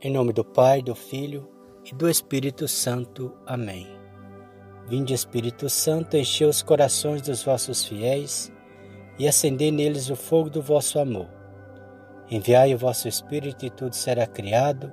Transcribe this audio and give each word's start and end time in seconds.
Em 0.00 0.12
nome 0.12 0.32
do 0.32 0.44
Pai, 0.44 0.80
do 0.80 0.94
Filho 0.94 1.48
e 1.84 1.92
do 1.92 2.08
Espírito 2.08 2.68
Santo. 2.68 3.36
Amém. 3.44 3.84
Vinde, 4.86 5.12
Espírito 5.12 5.68
Santo, 5.68 6.16
encher 6.16 6.46
os 6.46 6.62
corações 6.62 7.20
dos 7.20 7.42
vossos 7.42 7.84
fiéis 7.84 8.52
e 9.18 9.26
acender 9.26 9.72
neles 9.72 10.08
o 10.08 10.14
fogo 10.14 10.48
do 10.48 10.62
vosso 10.62 11.00
amor. 11.00 11.26
Enviai 12.30 12.72
o 12.72 12.78
vosso 12.78 13.08
Espírito 13.08 13.66
e 13.66 13.70
tudo 13.70 13.92
será 13.96 14.24
criado 14.24 14.92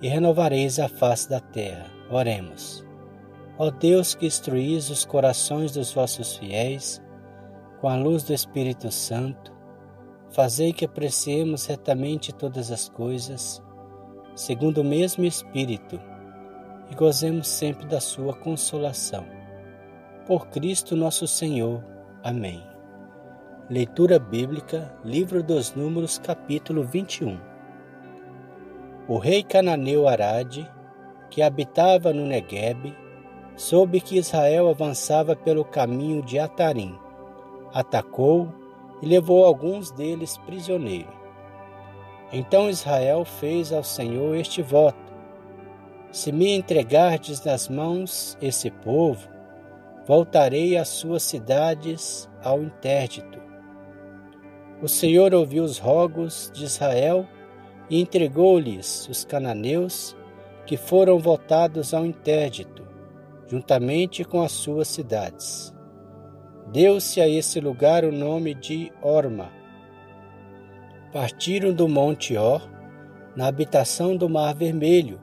e 0.00 0.06
renovareis 0.06 0.78
a 0.78 0.88
face 0.88 1.28
da 1.28 1.40
terra. 1.40 1.90
Oremos. 2.08 2.86
Ó 3.58 3.68
Deus 3.68 4.14
que 4.14 4.26
instruís 4.26 4.90
os 4.90 5.04
corações 5.04 5.72
dos 5.72 5.92
vossos 5.92 6.36
fiéis 6.36 7.02
com 7.80 7.88
a 7.88 7.96
luz 7.96 8.22
do 8.22 8.32
Espírito 8.32 8.92
Santo, 8.92 9.52
fazei 10.30 10.72
que 10.72 10.84
apreciemos 10.84 11.66
retamente 11.66 12.32
todas 12.32 12.70
as 12.70 12.88
coisas 12.88 13.60
segundo 14.34 14.82
o 14.82 14.84
mesmo 14.84 15.24
Espírito, 15.24 16.00
e 16.90 16.94
gozemos 16.94 17.48
sempre 17.48 17.86
da 17.86 18.00
Sua 18.00 18.34
consolação. 18.34 19.24
Por 20.26 20.48
Cristo 20.48 20.96
nosso 20.96 21.26
Senhor. 21.26 21.84
Amém. 22.22 22.62
Leitura 23.68 24.18
Bíblica, 24.18 24.92
Livro 25.04 25.42
dos 25.42 25.74
Números, 25.74 26.18
capítulo 26.18 26.82
21. 26.84 27.38
O 29.06 29.18
rei 29.18 29.42
cananeu 29.42 30.08
Arade, 30.08 30.68
que 31.30 31.42
habitava 31.42 32.12
no 32.12 32.26
Negueb, 32.26 32.96
soube 33.56 34.00
que 34.00 34.18
Israel 34.18 34.68
avançava 34.68 35.36
pelo 35.36 35.64
caminho 35.64 36.22
de 36.22 36.38
Atarim. 36.38 36.98
Atacou 37.72 38.52
e 39.00 39.06
levou 39.06 39.44
alguns 39.44 39.90
deles 39.92 40.36
prisioneiros. 40.38 41.19
Então 42.32 42.70
Israel 42.70 43.24
fez 43.24 43.72
ao 43.72 43.82
Senhor 43.82 44.36
este 44.36 44.62
voto: 44.62 45.12
Se 46.12 46.30
me 46.30 46.54
entregardes 46.56 47.44
nas 47.44 47.68
mãos 47.68 48.38
esse 48.40 48.70
povo, 48.70 49.28
voltarei 50.06 50.76
às 50.76 50.88
suas 50.88 51.22
cidades 51.22 52.28
ao 52.42 52.62
interdito. 52.62 53.40
O 54.80 54.88
Senhor 54.88 55.34
ouviu 55.34 55.64
os 55.64 55.78
rogos 55.78 56.50
de 56.54 56.64
Israel 56.64 57.26
e 57.88 58.00
entregou-lhes 58.00 59.08
os 59.08 59.24
cananeus 59.24 60.16
que 60.64 60.76
foram 60.76 61.18
votados 61.18 61.92
ao 61.92 62.06
interdito, 62.06 62.86
juntamente 63.48 64.24
com 64.24 64.40
as 64.40 64.52
suas 64.52 64.86
cidades. 64.86 65.74
Deu-se 66.72 67.20
a 67.20 67.28
esse 67.28 67.60
lugar 67.60 68.04
o 68.04 68.12
nome 68.12 68.54
de 68.54 68.92
Orma 69.02 69.59
partiram 71.12 71.72
do 71.72 71.88
Monte 71.88 72.36
Or, 72.36 72.62
na 73.34 73.48
habitação 73.48 74.16
do 74.16 74.28
Mar 74.28 74.54
Vermelho, 74.54 75.20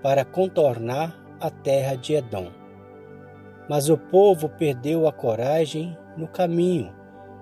para 0.00 0.24
contornar 0.24 1.18
a 1.40 1.50
terra 1.50 1.96
de 1.96 2.14
Edom. 2.14 2.52
Mas 3.68 3.88
o 3.88 3.98
povo 3.98 4.48
perdeu 4.48 5.08
a 5.08 5.12
coragem 5.12 5.96
no 6.16 6.28
caminho 6.28 6.94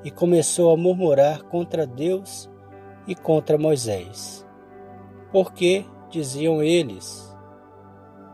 e 0.02 0.10
começou 0.10 0.72
a 0.72 0.76
murmurar 0.76 1.42
contra 1.44 1.86
Deus 1.86 2.50
e 3.06 3.14
contra 3.14 3.58
Moisés. 3.58 4.46
Porque, 5.30 5.84
diziam 6.10 6.62
eles, 6.62 7.36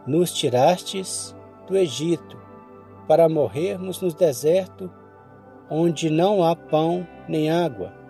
nos 0.06 0.32
tirastes 0.32 1.34
do 1.66 1.76
Egito 1.76 2.40
para 3.08 3.28
morrermos 3.28 4.00
no 4.00 4.12
deserto, 4.12 4.88
onde 5.68 6.10
não 6.10 6.44
há 6.44 6.54
pão 6.54 7.06
nem 7.28 7.50
água 7.50 8.01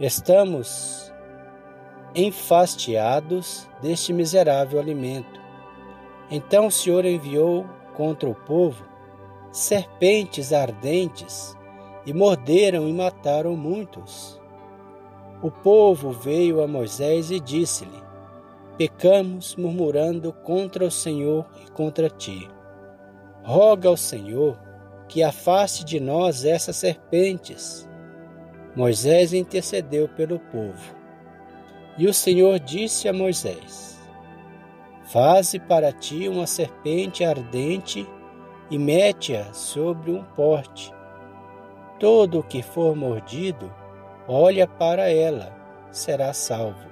Estamos 0.00 1.12
enfastiados 2.14 3.68
deste 3.82 4.14
miserável 4.14 4.80
alimento. 4.80 5.38
Então 6.30 6.68
o 6.68 6.70
Senhor 6.70 7.04
enviou 7.04 7.66
contra 7.94 8.26
o 8.26 8.34
povo 8.34 8.82
serpentes 9.52 10.54
ardentes 10.54 11.54
e 12.06 12.14
morderam 12.14 12.88
e 12.88 12.94
mataram 12.94 13.54
muitos. 13.54 14.40
O 15.42 15.50
povo 15.50 16.12
veio 16.12 16.62
a 16.62 16.66
Moisés 16.66 17.30
e 17.30 17.38
disse-lhe: 17.38 18.02
Pecamos 18.78 19.54
murmurando 19.54 20.32
contra 20.32 20.82
o 20.82 20.90
Senhor 20.90 21.46
e 21.66 21.70
contra 21.72 22.08
ti. 22.08 22.48
Roga 23.42 23.90
ao 23.90 23.98
Senhor 23.98 24.58
que 25.06 25.22
afaste 25.22 25.84
de 25.84 26.00
nós 26.00 26.46
essas 26.46 26.76
serpentes. 26.76 27.89
Moisés 28.74 29.32
intercedeu 29.32 30.08
pelo 30.08 30.38
povo. 30.38 30.94
E 31.98 32.06
o 32.06 32.14
Senhor 32.14 32.58
disse 32.60 33.08
a 33.08 33.12
Moisés: 33.12 34.00
Faze 35.04 35.58
para 35.58 35.92
ti 35.92 36.28
uma 36.28 36.46
serpente 36.46 37.24
ardente 37.24 38.06
e 38.70 38.78
mete-a 38.78 39.52
sobre 39.52 40.12
um 40.12 40.22
porte. 40.22 40.92
Todo 41.98 42.38
o 42.38 42.42
que 42.42 42.62
for 42.62 42.94
mordido, 42.94 43.74
olha 44.28 44.66
para 44.66 45.10
ela, 45.10 45.52
será 45.90 46.32
salvo. 46.32 46.88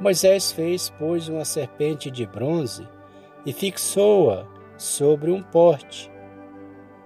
Moisés 0.00 0.52
fez, 0.52 0.88
pois, 0.96 1.28
uma 1.28 1.44
serpente 1.44 2.10
de 2.10 2.24
bronze 2.24 2.86
e 3.44 3.52
fixou-a 3.52 4.46
sobre 4.76 5.30
um 5.30 5.42
porte. 5.42 6.10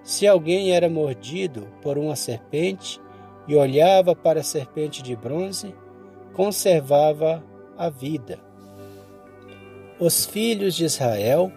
Se 0.02 0.26
alguém 0.26 0.72
era 0.72 0.88
mordido 0.88 1.68
por 1.80 1.96
uma 1.96 2.16
serpente, 2.16 3.00
e 3.50 3.56
olhava 3.56 4.14
para 4.14 4.38
a 4.38 4.44
serpente 4.44 5.02
de 5.02 5.16
bronze, 5.16 5.74
conservava 6.32 7.42
a 7.76 7.90
vida. 7.90 8.38
Os 9.98 10.24
filhos 10.24 10.76
de 10.76 10.84
Israel 10.84 11.50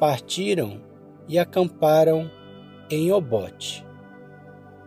partiram 0.00 0.80
e 1.28 1.38
acamparam 1.38 2.28
em 2.90 3.12
Obote. 3.12 3.86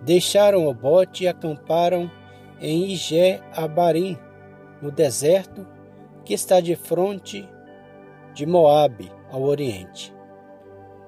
Deixaram 0.01 0.67
Obote 0.67 1.23
e 1.23 1.27
acamparam 1.29 2.11
em 2.59 2.91
Igé-Abarim, 2.91 4.17
no 4.81 4.91
deserto 4.91 5.65
que 6.25 6.33
está 6.33 6.59
de 6.59 6.75
frente 6.75 7.47
de 8.33 8.45
Moabe, 8.45 9.09
ao 9.31 9.41
oriente. 9.41 10.13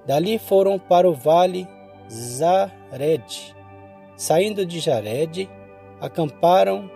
Dali 0.07 0.39
foram 0.39 0.79
para 0.79 1.09
o 1.09 1.13
vale 1.13 1.67
Zared, 2.09 3.53
Saindo 4.15 4.65
de 4.65 4.79
Jared, 4.79 5.49
acamparam 5.99 6.89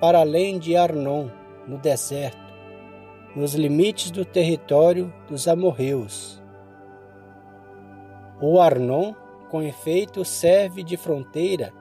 para 0.00 0.20
além 0.20 0.58
de 0.58 0.74
Arnon, 0.74 1.28
no 1.66 1.76
deserto, 1.78 2.40
nos 3.36 3.54
limites 3.54 4.10
do 4.10 4.24
território 4.24 5.12
dos 5.28 5.46
amorreus. 5.46 6.42
O 8.40 8.58
Arnon, 8.58 9.14
com 9.50 9.62
efeito, 9.62 10.24
serve 10.24 10.82
de 10.82 10.96
fronteira 10.96 11.72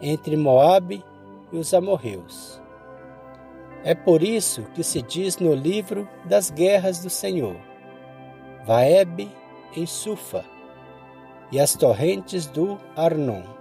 entre 0.00 0.36
Moabe 0.36 1.02
e 1.52 1.56
os 1.56 1.72
amorreus. 1.72 2.60
É 3.84 3.94
por 3.94 4.22
isso 4.22 4.64
que 4.74 4.82
se 4.82 5.00
diz 5.00 5.38
no 5.38 5.54
livro 5.54 6.08
das 6.24 6.50
guerras 6.50 7.02
do 7.02 7.08
Senhor: 7.08 7.56
Vaeb 8.66 9.30
em 9.74 9.86
Sufa 9.86 10.44
e 11.52 11.58
as 11.58 11.74
torrentes 11.74 12.46
do 12.46 12.78
Arnon 12.96 13.59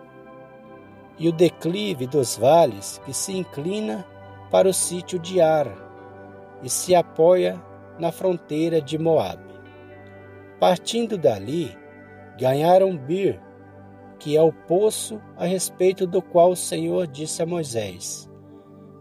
e 1.19 1.27
o 1.27 1.33
declive 1.33 2.07
dos 2.07 2.37
vales 2.37 2.99
que 3.05 3.13
se 3.13 3.35
inclina 3.35 4.05
para 4.49 4.69
o 4.69 4.73
sítio 4.73 5.19
de 5.19 5.41
Ar 5.41 5.67
e 6.63 6.69
se 6.69 6.95
apoia 6.95 7.61
na 7.99 8.11
fronteira 8.11 8.81
de 8.81 8.97
Moabe. 8.97 9.53
Partindo 10.59 11.17
dali, 11.17 11.77
ganharam 12.37 12.97
Bir, 12.97 13.39
que 14.17 14.35
é 14.35 14.41
o 14.41 14.51
poço 14.51 15.21
a 15.37 15.45
respeito 15.45 16.07
do 16.07 16.21
qual 16.21 16.51
o 16.51 16.55
Senhor 16.55 17.05
disse 17.05 17.41
a 17.41 17.45
Moisés: 17.45 18.29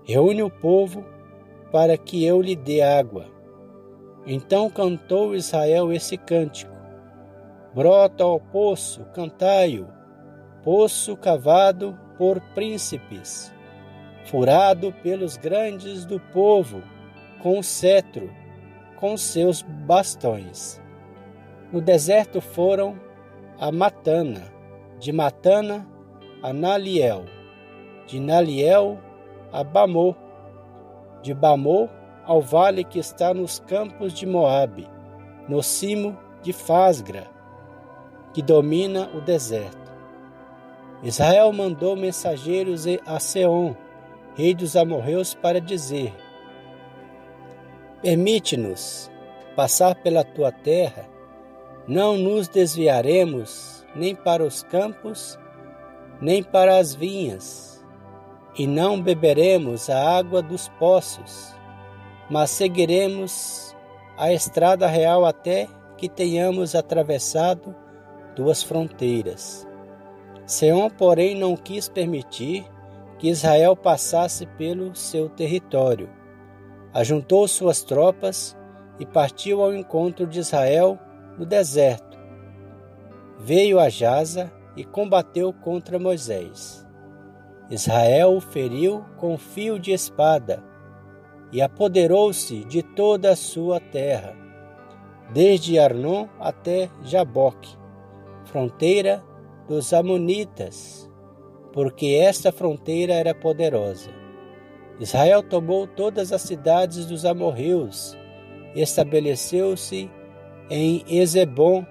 Reúne 0.05 0.43
o 0.43 0.51
povo 0.51 1.05
para 1.71 1.97
que 1.97 2.25
eu 2.25 2.43
lhe 2.43 2.57
dê 2.57 2.83
água. 2.83 3.27
Então 4.27 4.69
cantou 4.69 5.35
Israel 5.35 5.93
esse 5.93 6.17
cântico: 6.17 6.73
Brota 7.75 8.25
ao 8.25 8.41
poço, 8.41 9.05
cantai-o, 9.15 9.87
poço 10.63 11.17
cavado 11.17 11.99
por 12.19 12.41
príncipes, 12.55 13.55
furado 14.27 14.93
pelos 15.03 15.37
grandes 15.37 16.05
do 16.05 16.19
povo, 16.19 16.83
com 17.41 17.59
o 17.59 17.63
cetro, 17.63 18.31
com 18.97 19.17
seus 19.17 19.63
bastões. 19.63 20.83
No 21.73 21.81
deserto 21.81 22.41
foram 22.41 22.99
a 23.61 23.71
Matana, 23.71 24.43
de 24.99 25.13
Matana 25.13 25.87
a 26.43 26.53
Naliel, 26.53 27.25
de 28.07 28.19
Naliel 28.19 28.99
a 29.53 29.63
Bamô, 29.63 30.15
de 31.23 31.33
Bamô 31.33 31.89
ao 32.25 32.43
vale 32.43 32.85
que 32.85 32.99
está 32.99 33.33
nos 33.33 33.59
campos 33.61 34.13
de 34.13 34.27
Moabe, 34.27 34.87
no 35.49 35.63
cimo 35.63 36.19
de 36.43 36.53
Fasgra, 36.53 37.27
que 38.35 38.43
domina 38.43 39.09
o 39.15 39.21
deserto. 39.21 39.88
Israel 41.03 41.53
mandou 41.53 41.95
mensageiros 41.95 42.85
a 43.07 43.21
Seom, 43.21 43.75
rei 44.35 44.55
dos 44.55 44.75
amorreus, 44.77 45.35
para 45.35 45.61
dizer: 45.61 46.13
Permite-nos 48.03 49.11
passar 49.55 49.95
pela 49.97 50.25
tua 50.25 50.51
terra, 50.51 51.09
não 51.87 52.17
nos 52.17 52.49
desviaremos 52.49 53.87
nem 53.95 54.15
para 54.15 54.45
os 54.45 54.63
campos, 54.63 55.39
nem 56.21 56.43
para 56.43 56.79
as 56.79 56.95
vinhas, 56.95 57.85
e 58.57 58.67
não 58.67 59.01
beberemos 59.01 59.89
a 59.89 60.19
água 60.19 60.43
dos 60.43 60.69
poços, 60.81 61.55
mas 62.29 62.51
seguiremos 62.51 63.75
a 64.17 64.33
estrada 64.33 64.87
real 64.89 65.25
até 65.25 65.69
que 65.97 66.09
tenhamos 66.09 66.75
atravessado 66.75 67.75
duas 68.35 68.63
fronteiras. 68.63 69.68
Seom, 70.49 70.89
porém, 70.89 71.35
não 71.35 71.55
quis 71.55 71.91
permitir 71.91 72.65
que 73.19 73.29
Israel 73.29 73.77
passasse 73.77 74.47
pelo 74.47 74.97
seu 74.97 75.29
território. 75.29 76.09
Ajuntou 76.95 77.47
suas 77.47 77.83
tropas 77.83 78.57
e 78.99 79.05
partiu 79.05 79.63
ao 79.63 79.75
encontro 79.75 80.27
de 80.27 80.39
Israel 80.39 80.99
no 81.37 81.45
deserto. 81.45 82.19
Veio 83.39 83.79
a 83.79 83.91
Jaza 83.91 84.51
e 84.75 84.85
combateu 84.85 85.53
contra 85.53 85.99
Moisés. 85.99 86.83
Israel 87.69 88.35
o 88.35 88.41
feriu 88.41 89.05
com 89.19 89.37
fio 89.37 89.79
de 89.79 89.93
espada 89.93 90.65
e 91.53 91.61
apoderou-se 91.61 92.65
de 92.65 92.83
toda 92.83 93.33
a 93.33 93.37
sua 93.37 93.81
terra, 93.81 94.35
desde 95.31 95.79
Arnon 95.79 96.27
até 96.41 96.89
Jaboque, 97.03 97.77
fronteira 98.47 99.23
dos 99.69 99.93
Amonitas, 99.93 101.09
porque 101.75 102.07
esta 102.07 102.51
fronteira 102.51 103.13
era 103.13 103.35
poderosa. 103.35 104.11
Israel 104.99 105.43
tomou 105.43 105.87
todas 105.87 106.33
as 106.33 106.41
cidades 106.41 107.05
dos 107.05 107.27
amorreus, 107.27 108.17
estabeleceu-se 108.75 110.11
em 110.71 111.05
Ezebom, 111.07 111.87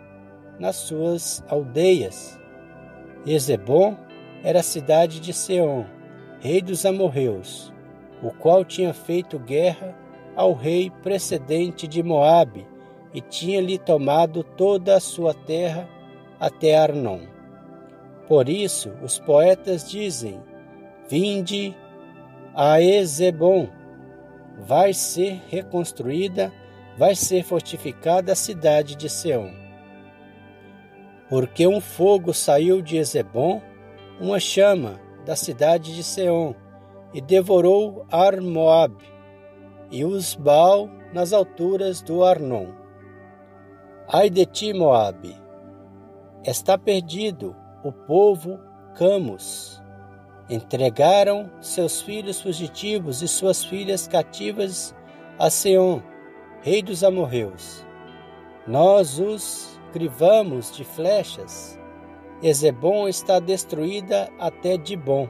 nas 0.60 0.76
suas 0.76 1.44
aldeias. 1.48 2.40
Ezebom 3.26 3.96
era 4.44 4.60
a 4.60 4.64
cidade 4.64 5.20
de 5.20 5.32
Seom, 5.32 5.86
rei 6.40 6.62
dos 6.62 6.84
amorreus, 6.84 7.72
o 8.24 8.32
qual 8.32 8.66
tinha 8.66 8.92
feito 8.92 9.38
guerra 9.38 9.96
ao 10.36 10.54
rei 10.54 10.92
precedente 11.04 11.88
de 11.88 12.02
Moabe 12.02 12.68
e 13.14 13.22
tinha 13.22 13.62
lhe 13.62 13.78
tomado 13.78 14.44
toda 14.44 14.96
a 14.96 15.00
sua 15.00 15.34
terra 15.34 15.88
até 16.40 16.76
Arnon. 16.76 17.37
Por 18.28 18.50
isso 18.50 18.92
os 19.02 19.20
poetas 19.20 19.90
dizem: 19.90 20.42
Vinde 21.10 21.76
a 22.54 22.82
Ezebom, 22.82 23.70
vai 24.60 24.94
ser 24.94 25.42
reconstruída, 25.48 26.52
vai 26.98 27.16
ser 27.16 27.44
fortificada 27.44 28.34
a 28.34 28.36
cidade 28.36 28.96
de 28.96 29.10
Seom. 29.10 29.52
Porque 31.30 31.68
um 31.68 31.80
fogo 31.80 32.34
saiu 32.34 32.82
de 32.82 32.98
Ezebom, 32.98 33.62
uma 34.20 34.40
chama 34.40 35.00
da 35.26 35.36
cidade 35.36 35.96
de 35.96 36.04
Seom, 36.04 36.54
e 37.14 37.22
devorou 37.22 38.06
Armoab 38.12 38.96
e 39.90 40.04
os 40.04 40.36
Baal 40.36 40.90
nas 41.14 41.32
alturas 41.32 42.02
do 42.02 42.24
Arnon. 42.24 42.68
Ai 44.08 44.30
de 44.30 44.46
ti, 44.46 44.74
Moabe! 44.74 45.36
Está 46.44 46.78
perdido 46.78 47.56
o 47.84 47.92
povo 47.92 48.60
Camus. 48.96 49.82
Entregaram 50.50 51.50
seus 51.62 52.02
filhos 52.02 52.42
fugitivos 52.42 53.22
e 53.22 53.28
suas 53.28 53.66
filhas 53.66 54.08
cativas 54.08 54.96
a 55.38 55.50
Seom, 55.50 56.02
rei 56.62 56.82
dos 56.82 57.04
amorreus. 57.04 57.86
Nós 58.66 59.20
os 59.20 59.80
crivamos 59.92 60.76
de 60.76 60.84
flechas. 60.84 61.80
Ezebom 62.42 63.08
está 63.08 63.40
destruída 63.40 64.30
até 64.40 64.78
Dibon. 64.78 65.30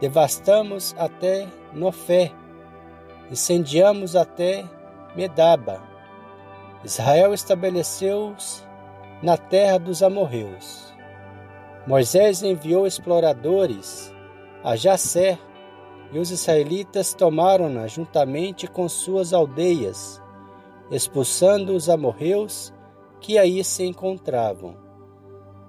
Devastamos 0.00 0.94
até 0.98 1.48
Nofé. 1.72 2.32
Incendiamos 3.30 4.14
até 4.14 4.64
Medaba. 5.16 5.82
Israel 6.84 7.32
estabeleceu-se 7.32 8.62
na 9.22 9.36
terra 9.36 9.78
dos 9.78 10.02
amorreus. 10.02 10.85
Moisés 11.86 12.42
enviou 12.42 12.84
exploradores 12.84 14.12
a 14.64 14.74
Jasser 14.74 15.38
e 16.10 16.18
os 16.18 16.32
israelitas 16.32 17.14
tomaram-na 17.14 17.86
juntamente 17.86 18.66
com 18.66 18.88
suas 18.88 19.32
aldeias, 19.32 20.20
expulsando 20.90 21.76
os 21.76 21.88
amorreus 21.88 22.74
que 23.20 23.38
aí 23.38 23.62
se 23.62 23.84
encontravam. 23.84 24.76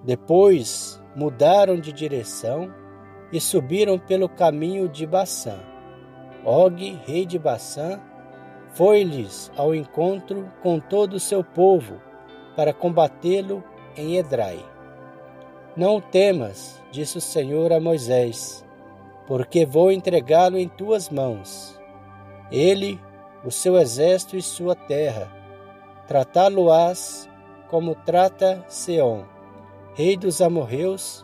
Depois 0.03 0.99
mudaram 1.15 1.79
de 1.79 1.93
direção 1.93 2.73
e 3.31 3.39
subiram 3.39 3.99
pelo 3.99 4.27
caminho 4.27 4.89
de 4.89 5.05
Baçã. 5.05 5.59
Og, 6.43 6.99
rei 7.05 7.27
de 7.27 7.37
Baçã, 7.37 8.01
foi-lhes 8.73 9.51
ao 9.55 9.75
encontro 9.75 10.51
com 10.63 10.79
todo 10.79 11.13
o 11.13 11.19
seu 11.19 11.43
povo 11.43 12.01
para 12.55 12.73
combatê-lo 12.73 13.63
em 13.95 14.17
Edrai. 14.17 14.76
Não 15.77 16.01
temas, 16.01 16.81
disse 16.89 17.19
o 17.19 17.21
Senhor 17.21 17.71
a 17.71 17.79
Moisés, 17.79 18.65
porque 19.27 19.63
vou 19.63 19.91
entregá-lo 19.91 20.57
em 20.57 20.67
tuas 20.67 21.07
mãos. 21.07 21.79
Ele, 22.51 22.99
o 23.45 23.51
seu 23.51 23.77
exército 23.77 24.35
e 24.35 24.41
sua 24.41 24.75
terra, 24.75 25.31
tratá-lo-ás 26.07 27.29
como 27.69 27.93
trata 27.93 28.65
Seom, 28.67 29.25
rei 29.93 30.17
dos 30.17 30.41
amorreus, 30.41 31.23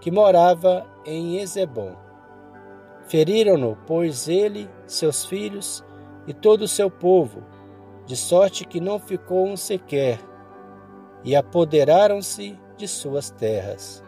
que 0.00 0.10
morava 0.10 0.84
em 1.06 1.38
Ezebom. 1.38 1.94
Feriram-no, 3.06 3.78
pois 3.86 4.26
ele, 4.26 4.68
seus 4.88 5.24
filhos 5.24 5.84
e 6.26 6.34
todo 6.34 6.62
o 6.62 6.68
seu 6.68 6.90
povo, 6.90 7.44
de 8.06 8.16
sorte 8.16 8.64
que 8.64 8.80
não 8.80 8.98
ficou 8.98 9.46
um 9.46 9.56
sequer, 9.56 10.18
e 11.22 11.36
apoderaram-se 11.36 12.58
de 12.76 12.88
suas 12.88 13.30
terras. 13.30 14.02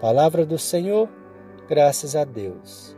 Palavra 0.00 0.44
do 0.44 0.58
Senhor, 0.58 1.08
graças 1.68 2.14
a 2.14 2.24
Deus. 2.24 2.96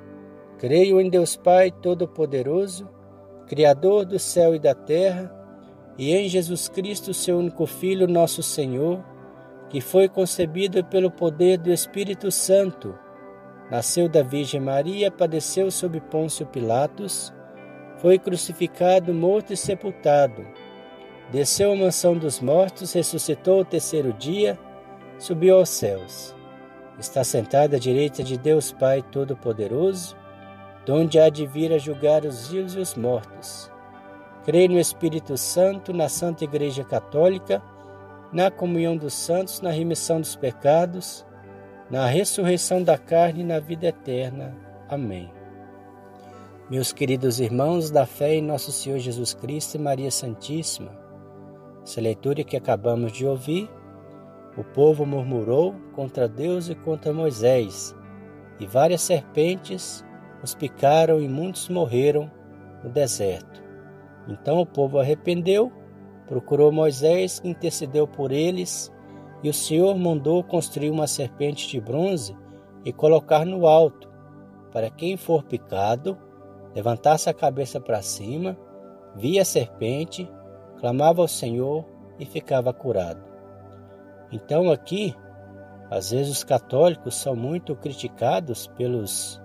Creio 0.58 1.00
em 1.00 1.08
Deus 1.08 1.36
Pai 1.36 1.70
Todo-Poderoso, 1.70 2.88
Criador 3.46 4.04
do 4.04 4.18
céu 4.18 4.54
e 4.54 4.58
da 4.58 4.74
terra, 4.74 5.34
e 5.96 6.14
em 6.14 6.28
Jesus 6.28 6.68
Cristo, 6.68 7.14
seu 7.14 7.38
único 7.38 7.66
Filho, 7.66 8.06
nosso 8.06 8.42
Senhor, 8.42 9.04
que 9.68 9.80
foi 9.80 10.08
concebido 10.08 10.84
pelo 10.84 11.10
poder 11.10 11.58
do 11.58 11.70
Espírito 11.70 12.30
Santo, 12.30 12.96
nasceu 13.70 14.08
da 14.08 14.22
Virgem 14.22 14.60
Maria, 14.60 15.10
padeceu 15.10 15.70
sob 15.70 16.00
Pôncio 16.02 16.46
Pilatos, 16.46 17.32
foi 17.98 18.18
crucificado, 18.18 19.12
morto 19.12 19.52
e 19.52 19.56
sepultado 19.56 20.44
desceu 21.30 21.72
à 21.72 21.76
mansão 21.76 22.16
dos 22.16 22.40
mortos, 22.40 22.92
ressuscitou 22.92 23.60
o 23.60 23.64
terceiro 23.64 24.12
dia, 24.12 24.58
subiu 25.18 25.56
aos 25.56 25.68
céus. 25.68 26.34
Está 26.98 27.22
sentado 27.22 27.74
à 27.74 27.78
direita 27.78 28.22
de 28.22 28.38
Deus 28.38 28.72
Pai 28.72 29.02
Todo-Poderoso, 29.02 30.16
donde 30.86 31.18
há 31.18 31.28
de 31.28 31.46
vir 31.46 31.72
a 31.72 31.78
julgar 31.78 32.24
os 32.24 32.48
vivos 32.48 32.74
e 32.74 32.78
os 32.78 32.94
mortos. 32.94 33.70
Creio 34.44 34.70
no 34.70 34.78
Espírito 34.78 35.36
Santo, 35.36 35.92
na 35.92 36.08
Santa 36.08 36.44
Igreja 36.44 36.82
Católica, 36.82 37.62
na 38.32 38.50
comunhão 38.50 38.96
dos 38.96 39.14
santos, 39.14 39.60
na 39.60 39.70
remissão 39.70 40.20
dos 40.20 40.36
pecados, 40.36 41.26
na 41.90 42.06
ressurreição 42.06 42.82
da 42.82 42.96
carne 42.96 43.40
e 43.40 43.44
na 43.44 43.58
vida 43.58 43.86
eterna. 43.86 44.56
Amém. 44.88 45.30
Meus 46.70 46.92
queridos 46.92 47.40
irmãos 47.40 47.90
da 47.90 48.04
fé 48.04 48.34
em 48.34 48.42
nosso 48.42 48.70
Senhor 48.72 48.98
Jesus 48.98 49.32
Cristo 49.34 49.76
e 49.76 49.78
Maria 49.78 50.10
Santíssima, 50.10 50.92
essa 51.82 52.00
leitura 52.00 52.44
que 52.44 52.56
acabamos 52.56 53.12
de 53.12 53.24
ouvir, 53.24 53.70
o 54.58 54.64
povo 54.64 55.06
murmurou 55.06 55.72
contra 55.94 56.28
Deus 56.28 56.68
e 56.68 56.74
contra 56.74 57.12
Moisés, 57.12 57.94
e 58.58 58.66
várias 58.66 59.02
serpentes 59.02 60.04
os 60.42 60.52
picaram 60.52 61.20
e 61.20 61.28
muitos 61.28 61.68
morreram 61.68 62.28
no 62.82 62.90
deserto. 62.90 63.62
Então 64.26 64.60
o 64.60 64.66
povo 64.66 64.98
arrependeu, 64.98 65.72
procurou 66.26 66.72
Moisés, 66.72 67.38
que 67.38 67.48
intercedeu 67.48 68.06
por 68.06 68.32
eles, 68.32 68.92
e 69.44 69.48
o 69.48 69.54
Senhor 69.54 69.96
mandou 69.96 70.42
construir 70.42 70.90
uma 70.90 71.06
serpente 71.06 71.68
de 71.68 71.80
bronze 71.80 72.36
e 72.84 72.92
colocar 72.92 73.46
no 73.46 73.64
alto, 73.64 74.10
para 74.72 74.90
quem 74.90 75.16
for 75.16 75.44
picado, 75.44 76.18
levantasse 76.74 77.30
a 77.30 77.34
cabeça 77.34 77.80
para 77.80 78.02
cima, 78.02 78.58
via 79.14 79.42
a 79.42 79.44
serpente 79.44 80.28
clamava 80.78 81.22
ao 81.22 81.28
Senhor 81.28 81.84
e 82.18 82.26
ficava 82.26 82.72
curado. 82.72 83.27
Então 84.30 84.70
aqui, 84.70 85.14
às 85.90 86.10
vezes 86.10 86.30
os 86.38 86.44
católicos 86.44 87.14
são 87.14 87.34
muito 87.34 87.74
criticados 87.74 88.66
pelos 88.66 89.40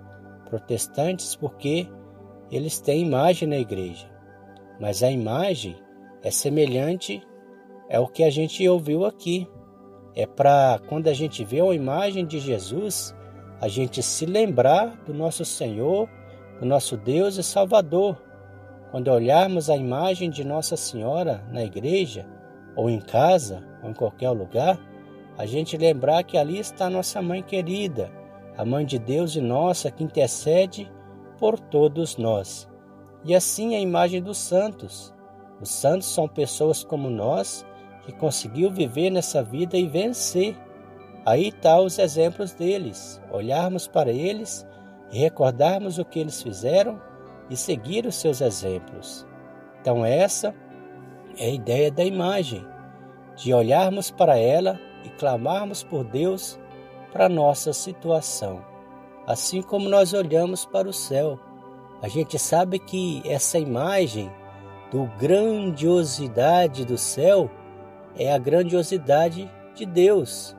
protestantes 0.48 1.34
porque 1.34 1.88
eles 2.50 2.80
têm 2.80 3.02
imagem 3.02 3.48
na 3.48 3.56
igreja. 3.56 4.06
Mas 4.78 5.02
a 5.02 5.10
imagem 5.10 5.76
é 6.22 6.30
semelhante 6.30 7.22
ao 7.92 8.08
que 8.08 8.22
a 8.22 8.30
gente 8.30 8.66
ouviu 8.68 9.04
aqui. 9.04 9.48
É 10.14 10.26
para 10.26 10.78
quando 10.88 11.08
a 11.08 11.12
gente 11.12 11.44
vê 11.44 11.60
a 11.60 11.74
imagem 11.74 12.26
de 12.26 12.38
Jesus, 12.38 13.14
a 13.60 13.68
gente 13.68 14.02
se 14.02 14.26
lembrar 14.26 14.96
do 15.04 15.14
nosso 15.14 15.44
Senhor, 15.44 16.08
do 16.60 16.66
nosso 16.66 16.96
Deus 16.96 17.36
e 17.36 17.42
Salvador. 17.42 18.16
Quando 18.90 19.08
olharmos 19.08 19.68
a 19.68 19.76
imagem 19.76 20.30
de 20.30 20.44
Nossa 20.44 20.76
Senhora 20.76 21.44
na 21.50 21.64
igreja, 21.64 22.26
ou 22.76 22.88
em 22.88 23.00
casa, 23.00 23.64
ou 23.84 23.90
em 23.90 23.94
qualquer 23.94 24.30
lugar, 24.30 24.80
a 25.36 25.46
gente 25.46 25.76
lembrar 25.76 26.24
que 26.24 26.38
ali 26.38 26.58
está 26.58 26.88
nossa 26.88 27.20
mãe 27.20 27.42
querida, 27.42 28.10
a 28.56 28.64
mãe 28.64 28.86
de 28.86 28.98
Deus 28.98 29.36
e 29.36 29.40
nossa 29.40 29.90
que 29.90 30.02
intercede 30.02 30.90
por 31.38 31.58
todos 31.60 32.16
nós. 32.16 32.68
E 33.24 33.34
assim 33.34 33.76
a 33.76 33.80
imagem 33.80 34.22
dos 34.22 34.38
santos. 34.38 35.14
Os 35.60 35.70
santos 35.70 36.08
são 36.08 36.26
pessoas 36.26 36.82
como 36.84 37.10
nós 37.10 37.64
que 38.02 38.12
conseguiu 38.12 38.70
viver 38.70 39.10
nessa 39.10 39.42
vida 39.42 39.76
e 39.76 39.86
vencer. 39.86 40.56
Aí 41.24 41.48
está 41.48 41.80
os 41.80 41.98
exemplos 41.98 42.52
deles, 42.52 43.20
olharmos 43.32 43.88
para 43.88 44.10
eles 44.10 44.66
e 45.10 45.18
recordarmos 45.18 45.98
o 45.98 46.04
que 46.04 46.18
eles 46.18 46.42
fizeram 46.42 47.00
e 47.48 47.56
seguir 47.56 48.06
os 48.06 48.14
seus 48.14 48.40
exemplos. 48.40 49.26
Então 49.80 50.04
essa 50.04 50.54
é 51.38 51.46
a 51.46 51.50
ideia 51.50 51.90
da 51.90 52.04
imagem, 52.04 52.64
de 53.36 53.52
olharmos 53.52 54.10
para 54.10 54.38
ela 54.38 54.80
e 55.04 55.08
clamarmos 55.10 55.82
por 55.82 56.04
Deus 56.04 56.58
para 57.12 57.28
nossa 57.28 57.72
situação. 57.72 58.64
Assim 59.26 59.62
como 59.62 59.88
nós 59.88 60.12
olhamos 60.12 60.64
para 60.66 60.88
o 60.88 60.92
céu, 60.92 61.38
a 62.02 62.08
gente 62.08 62.38
sabe 62.38 62.78
que 62.78 63.22
essa 63.24 63.58
imagem 63.58 64.30
do 64.90 65.04
grandiosidade 65.18 66.84
do 66.84 66.98
céu 66.98 67.50
é 68.16 68.32
a 68.32 68.38
grandiosidade 68.38 69.50
de 69.74 69.86
Deus. 69.86 70.56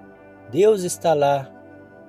Deus 0.51 0.83
está 0.83 1.13
lá. 1.13 1.49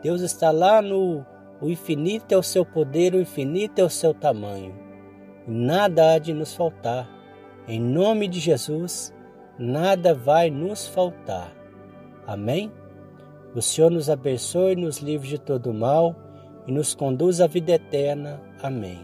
Deus 0.03 0.21
está 0.21 0.51
lá 0.51 0.81
no 0.81 1.25
o 1.61 1.71
infinito 1.71 2.33
é 2.33 2.37
o 2.37 2.43
seu 2.43 2.67
poder, 2.67 3.15
o 3.15 3.21
infinito 3.21 3.81
é 3.81 3.85
o 3.85 3.91
seu 3.91 4.13
tamanho. 4.13 4.75
Nada 5.47 6.13
há 6.13 6.19
de 6.19 6.35
nos 6.35 6.55
faltar. 6.55 7.09
Em 7.67 7.81
nome 7.81 8.29
de 8.29 8.39
Jesus, 8.39 9.13
nada 9.59 10.15
vai 10.15 10.51
nos 10.51 10.87
faltar. 10.87 11.53
Amém? 12.27 12.73
O 13.55 13.63
Senhor 13.63 13.91
nos 13.91 14.11
abençoe, 14.11 14.77
nos 14.77 14.99
livre 14.99 15.29
de 15.29 15.39
todo 15.39 15.73
mal 15.73 16.15
e 16.67 16.73
nos 16.73 16.95
conduz 16.95 17.41
à 17.41 17.47
vida 17.47 17.73
eterna. 17.73 18.41
Amém. 18.63 19.01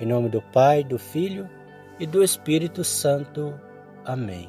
Em 0.00 0.06
nome 0.06 0.28
do 0.28 0.42
Pai, 0.42 0.82
do 0.82 0.98
Filho 0.98 1.48
e 2.00 2.06
do 2.06 2.22
Espírito 2.22 2.82
Santo. 2.82 3.54
Amém. 4.04 4.48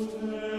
Amen. 0.00 0.49